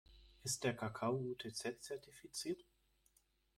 Ist 0.43 0.63
der 0.63 0.75
Kakao 0.75 1.15
UTZ-zertifiziert? 1.15 2.65